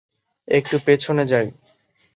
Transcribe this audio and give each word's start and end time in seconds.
একটু 0.47 0.75
পেছনে 0.85 1.23
যাই। 1.25 1.47